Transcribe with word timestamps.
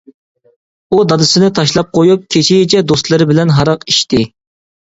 ئۇ 0.95 1.01
دادىسىنى 1.11 1.49
تاشلاپ 1.59 1.91
قويۇپ، 1.99 2.23
كېچىچە 2.37 2.83
دوستلىرى 2.93 3.29
بىلەن 3.33 3.55
ھاراق 3.59 3.87
ئىچتى. 3.93 4.27